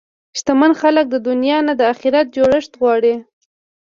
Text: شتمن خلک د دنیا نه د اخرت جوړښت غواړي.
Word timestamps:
شتمن 0.37 0.71
خلک 0.81 1.05
د 1.09 1.15
دنیا 1.27 1.57
نه 1.67 1.73
د 1.79 1.81
اخرت 1.93 2.25
جوړښت 2.35 2.71
غواړي. 2.79 3.15